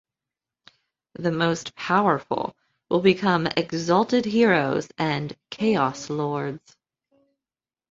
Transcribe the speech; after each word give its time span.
The 1.13 1.29
most 1.31 1.75
powerful 1.75 2.55
will 2.89 3.01
become 3.01 3.45
"Exalted 3.55 4.23
heros" 4.25 4.89
and 4.97 5.37
"Chaos 5.51 6.09
lords". 6.09 6.75